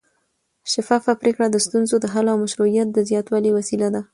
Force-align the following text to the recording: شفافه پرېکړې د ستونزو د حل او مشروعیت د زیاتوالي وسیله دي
شفافه 0.73 1.11
پرېکړې 1.21 1.47
د 1.51 1.57
ستونزو 1.65 1.95
د 1.99 2.05
حل 2.13 2.25
او 2.31 2.37
مشروعیت 2.45 2.87
د 2.93 2.99
زیاتوالي 3.09 3.51
وسیله 3.57 3.87
دي 3.93 4.01